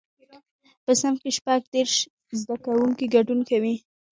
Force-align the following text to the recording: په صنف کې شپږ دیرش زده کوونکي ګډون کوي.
په 0.83 0.91
صنف 0.99 1.17
کې 1.23 1.31
شپږ 1.37 1.61
دیرش 1.73 1.95
زده 2.41 2.55
کوونکي 2.65 3.05
ګډون 3.15 3.39
کوي. 3.49 3.75